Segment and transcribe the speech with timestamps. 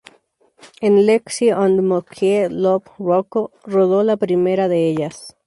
[0.87, 5.37] En "Lexie and Monique Love Rocco" rodó la primera de ellas.